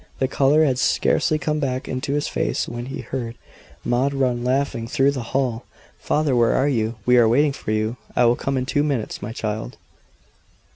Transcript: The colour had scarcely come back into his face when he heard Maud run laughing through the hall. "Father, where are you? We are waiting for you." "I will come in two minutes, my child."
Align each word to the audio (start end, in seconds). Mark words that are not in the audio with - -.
The 0.17 0.27
colour 0.27 0.63
had 0.65 0.79
scarcely 0.79 1.37
come 1.37 1.59
back 1.59 1.87
into 1.87 2.13
his 2.15 2.27
face 2.27 2.67
when 2.67 2.87
he 2.87 3.01
heard 3.01 3.35
Maud 3.85 4.15
run 4.15 4.43
laughing 4.43 4.87
through 4.87 5.11
the 5.11 5.21
hall. 5.29 5.63
"Father, 5.99 6.35
where 6.35 6.53
are 6.55 6.67
you? 6.67 6.95
We 7.05 7.19
are 7.19 7.29
waiting 7.29 7.53
for 7.53 7.69
you." 7.69 7.97
"I 8.15 8.25
will 8.25 8.35
come 8.35 8.57
in 8.57 8.65
two 8.65 8.81
minutes, 8.81 9.21
my 9.21 9.31
child." 9.31 9.77